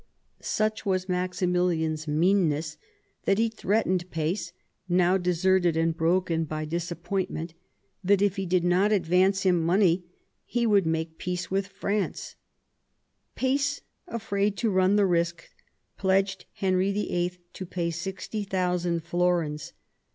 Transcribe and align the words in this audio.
Such 0.41 0.83
was 0.83 1.07
Maximilian's 1.07 2.07
meanness 2.07 2.75
that 3.25 3.37
he 3.37 3.49
threatened 3.49 4.09
Pace, 4.09 4.51
now 4.89 5.15
deserted 5.15 5.77
and 5.77 5.95
broken 5.95 6.43
by 6.45 6.65
disappointment, 6.65 7.53
that 8.03 8.19
if 8.19 8.35
he 8.35 8.47
did 8.47 8.63
not 8.63 8.91
advance 8.91 9.43
him 9.43 9.61
money 9.63 10.03
he 10.43 10.65
would 10.65 10.87
make 10.87 11.19
peace 11.19 11.51
with 11.51 11.67
Franca 11.67 12.17
Pace, 13.35 13.81
afraid 14.07 14.57
to 14.57 14.71
run 14.71 14.95
the 14.95 15.05
risk, 15.05 15.47
pledged 15.99 16.47
Henry 16.53 16.91
VIII. 16.91 17.33
to 17.53 17.65
pay 17.67 17.91
60,000 17.91 19.03
florins. 19.03 19.73